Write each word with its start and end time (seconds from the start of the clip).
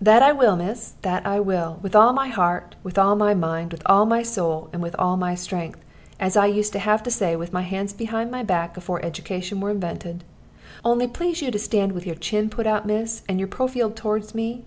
"That 0.00 0.20
I 0.20 0.32
will, 0.32 0.56
miss; 0.56 0.94
that 1.02 1.24
I 1.24 1.38
will, 1.38 1.78
with 1.80 1.94
all 1.94 2.12
my 2.12 2.26
heart, 2.26 2.74
with 2.82 2.98
all 2.98 3.14
my 3.14 3.34
mind, 3.34 3.70
with 3.70 3.82
all 3.86 4.04
my 4.04 4.20
soul, 4.24 4.68
and 4.72 4.82
with 4.82 4.96
all 4.98 5.16
my 5.16 5.36
strength, 5.36 5.78
as 6.18 6.36
I 6.36 6.46
used 6.46 6.72
to 6.72 6.80
have 6.80 7.04
to 7.04 7.10
say 7.12 7.36
with 7.36 7.52
my 7.52 7.62
hands 7.62 7.92
behind 7.92 8.32
my 8.32 8.42
back, 8.42 8.76
afore 8.76 9.00
education 9.04 9.60
were 9.60 9.70
invented. 9.70 10.24
Only 10.84 11.06
please 11.06 11.40
you 11.40 11.52
to 11.52 11.58
stand 11.60 11.92
with 11.92 12.04
your 12.04 12.16
chin 12.16 12.50
put 12.50 12.66
out, 12.66 12.84
miss, 12.84 13.22
and 13.28 13.38
your 13.38 13.46
profield 13.46 13.94
towards 13.94 14.34
me. 14.34 14.64